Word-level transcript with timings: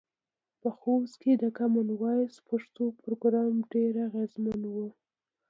په 0.61 0.69
خوست 0.77 1.15
کې 1.21 1.31
د 1.37 1.43
کامن 1.57 1.87
وایس 2.01 2.33
پښتو 2.49 2.83
پروګرام 3.01 3.53
ډیر 3.73 3.93
اغیزمن 4.07 4.61
و. 4.69 4.75